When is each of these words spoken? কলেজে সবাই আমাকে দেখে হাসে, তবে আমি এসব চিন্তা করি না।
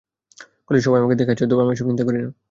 কলেজে 0.67 0.83
সবাই 0.85 0.99
আমাকে 1.01 1.17
দেখে 1.19 1.31
হাসে, 1.33 1.45
তবে 1.51 1.61
আমি 1.63 1.73
এসব 1.73 1.87
চিন্তা 1.89 2.03
করি 2.07 2.19
না। 2.19 2.29